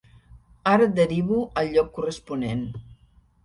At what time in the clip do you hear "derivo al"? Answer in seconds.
1.01-1.71